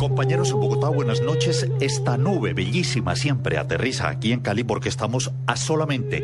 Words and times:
Compañeros 0.00 0.50
en 0.50 0.60
Bogotá, 0.60 0.88
buenas 0.88 1.20
noches. 1.20 1.68
Esta 1.78 2.16
nube 2.16 2.54
bellísima 2.54 3.14
siempre 3.16 3.58
aterriza 3.58 4.08
aquí 4.08 4.32
en 4.32 4.40
Cali 4.40 4.64
porque 4.64 4.88
estamos 4.88 5.30
a 5.46 5.56
solamente 5.56 6.22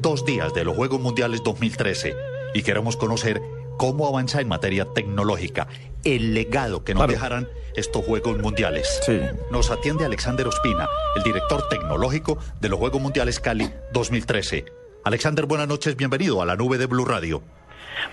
dos 0.00 0.24
días 0.24 0.54
de 0.54 0.64
los 0.64 0.74
Juegos 0.74 1.02
Mundiales 1.02 1.42
2013 1.44 2.16
y 2.54 2.62
queremos 2.62 2.96
conocer 2.96 3.42
cómo 3.76 4.08
avanza 4.08 4.40
en 4.40 4.48
materia 4.48 4.86
tecnológica 4.86 5.68
el 6.02 6.32
legado 6.32 6.82
que 6.82 6.94
nos 6.94 7.08
dejarán 7.08 7.46
estos 7.76 8.06
Juegos 8.06 8.38
Mundiales. 8.38 9.02
Sí. 9.04 9.20
Nos 9.50 9.70
atiende 9.70 10.06
Alexander 10.06 10.48
Ospina, 10.48 10.88
el 11.14 11.22
director 11.22 11.68
tecnológico 11.68 12.38
de 12.58 12.70
los 12.70 12.78
Juegos 12.78 13.02
Mundiales 13.02 13.38
Cali 13.38 13.68
2013. 13.92 14.64
Alexander, 15.04 15.44
buenas 15.44 15.68
noches, 15.68 15.94
bienvenido 15.94 16.40
a 16.40 16.46
la 16.46 16.56
nube 16.56 16.78
de 16.78 16.86
Blue 16.86 17.04
Radio. 17.04 17.42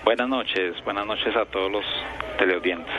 Buenas 0.04 0.28
noches, 0.28 0.76
buenas 0.84 1.06
noches 1.06 1.34
a 1.34 1.46
todos 1.46 1.72
los 1.72 1.84
teleaudientes. 2.38 2.94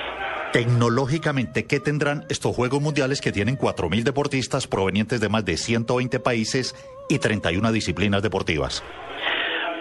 Tecnológicamente, 0.52 1.68
¿qué 1.68 1.79
tendrán 1.79 2.25
estos 2.27 2.55
Juegos 2.55 2.81
Mundiales 2.81 3.21
que 3.21 3.31
tienen 3.31 3.55
4.000 3.55 4.02
deportistas 4.02 4.66
provenientes 4.66 5.21
de 5.21 5.30
más 5.30 5.45
de 5.45 5.57
120 5.57 6.20
países 6.20 6.76
y 7.07 7.20
31 7.20 7.71
disciplinas 7.71 8.23
deportivas? 8.23 8.84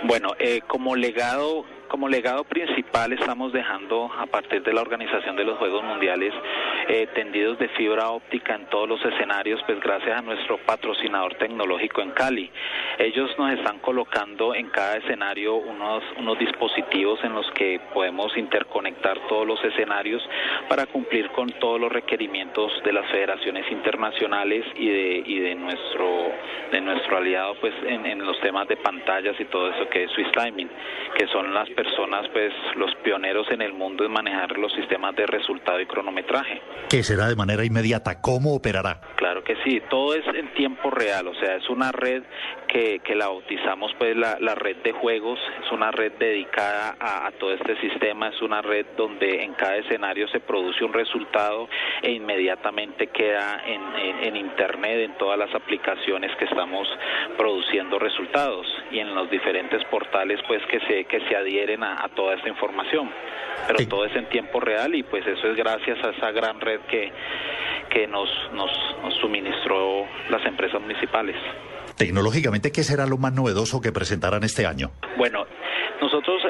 Bueno, 0.05 0.35
eh, 0.39 0.61
como 0.67 0.95
legado 0.95 1.65
como 1.89 2.07
legado 2.07 2.45
principal 2.45 3.15
estamos 3.15 3.51
dejando 3.51 4.13
a 4.13 4.27
partir 4.27 4.63
de 4.63 4.75
la 4.75 4.83
organización 4.83 5.37
de 5.37 5.45
los 5.45 5.59
Juegos 5.59 5.83
Mundiales 5.85 6.35
eh, 6.89 7.07
tendidos 7.15 7.59
de 7.59 7.69
fibra 7.69 8.09
óptica 8.09 8.55
en 8.55 8.67
todos 8.67 8.89
los 8.89 9.05
escenarios, 9.05 9.61
pues 9.67 9.79
gracias 9.79 10.19
a 10.19 10.23
nuestro 10.23 10.57
patrocinador 10.59 11.35
tecnológico 11.35 12.01
en 12.01 12.13
Cali. 12.13 12.51
Ellos 12.99 13.31
nos 13.39 13.53
están 13.53 13.79
colocando 13.81 14.55
en 14.55 14.71
cada 14.71 14.97
escenario 14.97 15.57
unos, 15.57 16.03
unos 16.17 16.39
dispositivos 16.39 17.23
en 17.23 17.35
los 17.35 17.49
que 17.53 17.81
podemos 17.93 18.37
interconectar 18.37 19.19
todos 19.29 19.47
los 19.47 19.63
escenarios 19.65 20.27
para 20.69 20.87
cumplir 20.87 21.29
con 21.31 21.51
todos 21.61 21.79
los 21.79 21.93
requerimientos 21.93 22.73
de 22.85 22.93
las 22.93 23.07
federaciones 23.11 23.71
internacionales 23.71 24.65
y 24.75 24.89
de, 24.89 25.23
y 25.27 25.39
de 25.41 25.55
nuestro 25.55 26.33
de 26.73 26.81
nuestro 26.81 27.17
aliado 27.17 27.55
pues 27.61 27.75
en, 27.87 28.05
en 28.05 28.25
los 28.25 28.39
temas 28.41 28.69
de 28.69 28.77
pantallas 28.77 29.39
y 29.39 29.45
todo 29.47 29.71
eso 29.71 29.89
que 29.89 30.05
es 30.05 30.11
Swiss 30.13 30.31
Timing, 30.33 30.69
que 31.17 31.27
son 31.29 31.53
las 31.55 31.69
personas, 31.71 32.29
pues 32.29 32.53
los 32.77 32.95
pioneros 32.97 33.51
en 33.51 33.63
el 33.63 33.73
mundo 33.73 34.05
en 34.05 34.13
manejar 34.13 34.57
los 34.59 34.73
sistemas 34.73 35.15
de 35.17 35.27
resultado 35.27 35.81
y 35.81 35.87
cronometraje. 35.87 36.61
¿Qué 36.89 37.03
será 37.03 37.29
de 37.29 37.37
manera 37.37 37.65
inmediata? 37.65 38.21
¿Cómo 38.21 38.55
operará? 38.55 39.01
Que 39.49 39.57
sí, 39.65 39.81
todo 39.89 40.15
es 40.15 40.27
en 40.27 40.53
tiempo 40.53 40.91
real, 40.91 41.27
o 41.27 41.35
sea, 41.37 41.57
es 41.57 41.71
una 41.71 41.91
red 41.91 42.23
que, 42.67 42.99
que 42.99 43.15
la 43.15 43.29
bautizamos 43.29 43.95
pues 43.99 44.15
la, 44.15 44.37
la, 44.41 44.55
red 44.55 44.77
de 44.85 44.93
juegos, 44.93 45.41
es 45.65 45.73
una 45.73 45.91
red 45.91 46.13
dedicada 46.19 46.97
a, 47.01 47.27
a, 47.27 47.31
todo 47.31 47.55
este 47.55 47.81
sistema, 47.81 48.29
es 48.29 48.43
una 48.43 48.61
red 48.61 48.85
donde 48.99 49.43
en 49.43 49.55
cada 49.55 49.77
escenario 49.77 50.29
se 50.29 50.41
produce 50.41 50.85
un 50.85 50.93
resultado 50.93 51.67
e 52.03 52.11
inmediatamente 52.11 53.07
queda 53.07 53.63
en, 53.67 53.81
en, 53.97 54.25
en 54.25 54.37
internet, 54.37 54.99
en 54.99 55.17
todas 55.17 55.39
las 55.39 55.55
aplicaciones 55.55 56.31
que 56.37 56.45
estamos 56.45 56.87
produciendo 57.39 57.99
resultados 57.99 58.67
y 58.91 58.99
en 58.99 59.15
los 59.15 59.31
diferentes 59.31 59.83
portales 59.87 60.41
pues 60.47 60.61
que 60.67 60.79
se, 60.81 61.07
que 61.07 61.21
se 61.27 61.35
adhieren 61.35 61.83
a, 61.83 62.05
a, 62.05 62.09
toda 62.11 62.35
esta 62.35 62.51
información. 62.51 63.11
Pero 63.67 63.89
todo 63.89 64.05
es 64.05 64.15
en 64.15 64.27
tiempo 64.27 64.61
real 64.61 64.95
y 64.95 65.05
pues 65.05 65.27
eso 65.27 65.49
es 65.49 65.57
gracias 65.57 66.05
a 66.05 66.11
esa 66.11 66.33
gran 66.33 66.61
red 66.61 66.81
que, 66.83 67.11
que 67.89 68.07
nos, 68.07 68.29
nos, 68.53 68.71
nos 69.03 69.15
suministró 69.21 70.07
las 70.31 70.45
empresas 70.47 70.81
municipales. 70.81 71.37
Tecnológicamente, 71.97 72.71
¿qué 72.71 72.85
será 72.85 73.07
lo 73.07 73.19
más 73.19 73.33
novedoso 73.33 73.81
que 73.81 73.93
presentarán 73.93 74.45
este 74.45 74.67
año? 74.67 74.91
Bueno, 75.17 75.47
nosotros 76.01 76.43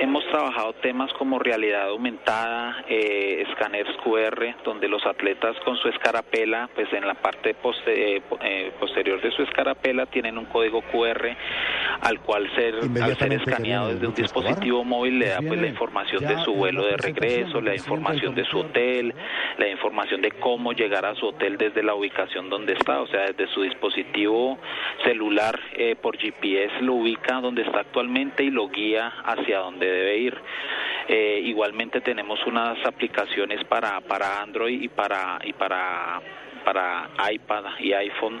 hemos 0.00 0.26
trabajado 0.26 0.72
temas 0.74 1.12
como 1.14 1.38
realidad 1.38 1.88
aumentada, 1.88 2.84
eh, 2.88 3.44
escáneres 3.48 3.96
QR, 4.02 4.54
donde 4.64 4.88
los 4.88 5.04
atletas 5.06 5.56
con 5.64 5.76
su 5.76 5.88
escarapela, 5.88 6.68
pues 6.74 6.92
en 6.92 7.06
la 7.06 7.14
parte 7.14 7.54
poste, 7.54 8.16
eh, 8.16 8.72
posterior 8.78 9.20
de 9.22 9.30
su 9.30 9.42
escarapela 9.42 10.06
tienen 10.06 10.38
un 10.38 10.46
código 10.46 10.82
QR 10.82 11.36
al 12.00 12.20
cual 12.20 12.50
ser, 12.54 12.74
al 13.02 13.16
ser 13.16 13.32
escaneado 13.32 13.88
desde 13.88 14.06
un 14.06 14.14
dispositivo 14.14 14.84
móvil 14.84 15.18
le 15.18 15.28
da 15.28 15.38
pues 15.38 15.60
la 15.60 15.68
información 15.68 16.26
de 16.26 16.38
su 16.44 16.52
vuelo 16.52 16.84
de 16.84 16.96
regreso, 16.96 17.60
la 17.60 17.74
información 17.74 18.34
de 18.34 18.44
su 18.44 18.58
hotel, 18.58 19.14
la 19.58 19.68
información 19.68 20.20
de 20.22 20.32
cómo 20.32 20.72
llegar 20.72 21.04
a 21.06 21.14
su 21.14 21.26
hotel 21.26 21.56
desde 21.56 21.82
la 21.82 21.94
ubicación 21.94 22.50
donde 22.50 22.74
está, 22.74 23.00
o 23.00 23.06
sea, 23.06 23.26
desde 23.26 23.46
su 23.52 23.62
dispositivo 23.62 24.58
celular 25.04 25.58
eh, 25.74 25.96
por 26.00 26.16
GPS 26.18 26.80
lo 26.80 26.94
ubica 26.94 27.40
donde 27.40 27.62
está 27.62 27.80
actualmente 27.80 28.42
y 28.44 28.50
lo 28.50 28.68
guía 28.68 29.12
hacia 29.24 29.58
donde 29.58 29.86
debe 29.86 30.18
ir. 30.18 30.38
Eh, 31.08 31.40
igualmente 31.44 32.00
tenemos 32.00 32.44
unas 32.46 32.84
aplicaciones 32.86 33.62
para, 33.64 34.00
para 34.00 34.40
Android 34.40 34.80
y 34.80 34.88
para, 34.88 35.38
y 35.44 35.52
para 35.52 36.20
para 36.64 37.10
iPad 37.30 37.64
y 37.78 37.92
iPhone 37.92 38.40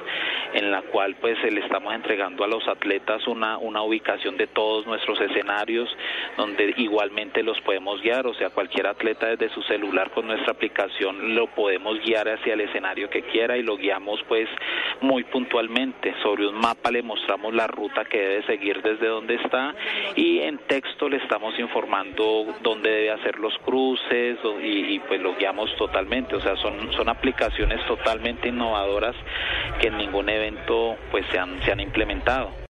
en 0.54 0.70
la 0.70 0.82
cual 0.82 1.16
pues 1.20 1.36
le 1.42 1.60
estamos 1.60 1.92
entregando 1.94 2.44
a 2.44 2.48
los 2.48 2.66
atletas 2.68 3.26
una, 3.26 3.58
una 3.58 3.82
ubicación 3.82 4.36
de 4.36 4.46
todos 4.46 4.86
nuestros 4.86 5.20
escenarios 5.20 5.88
donde 6.36 6.72
igualmente 6.76 7.42
los 7.42 7.60
podemos 7.62 8.00
guiar, 8.00 8.26
o 8.26 8.34
sea, 8.34 8.50
cualquier 8.50 8.86
atleta 8.86 9.26
desde 9.26 9.52
su 9.52 9.62
celular 9.62 10.10
con 10.12 10.26
nuestra 10.26 10.52
aplicación 10.52 11.34
lo 11.34 11.48
podemos 11.48 12.00
guiar 12.00 12.28
hacia 12.28 12.54
el 12.54 12.60
escenario 12.60 13.10
que 13.10 13.22
quiera 13.22 13.56
y 13.56 13.62
lo 13.62 13.76
guiamos 13.76 14.20
pues 14.28 14.48
muy 15.00 15.24
puntualmente. 15.24 16.14
Sobre 16.22 16.46
un 16.46 16.54
mapa 16.54 16.90
le 16.90 17.02
mostramos 17.02 17.52
la 17.52 17.66
ruta 17.66 18.04
que 18.04 18.18
debe 18.18 18.46
seguir 18.46 18.80
desde 18.82 19.08
donde 19.08 19.34
está 19.34 19.74
y 20.14 20.40
en 20.40 20.58
texto 20.58 21.08
le 21.08 21.16
estamos 21.16 21.58
informando 21.58 22.46
dónde 22.62 22.90
debe 22.90 23.10
hacer 23.10 23.38
los 23.38 23.56
cruces 23.58 24.38
y, 24.62 24.98
pues 25.00 25.20
lo 25.20 25.34
guiamos 25.34 25.74
totalmente, 25.76 26.36
o 26.36 26.40
sea, 26.40 26.56
son, 26.56 26.92
son 26.92 27.08
aplicaciones 27.08 27.84
totalmente 27.86 28.48
innovadoras 28.48 29.16
que 29.80 29.88
en 29.88 29.98
ningún 29.98 30.28
pues 31.10 31.26
se 31.30 31.38
han, 31.38 31.62
se 31.62 31.72
han 31.72 31.80
implementado. 31.80 32.54